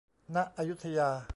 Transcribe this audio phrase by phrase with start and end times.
[0.35, 1.09] ณ อยุธยา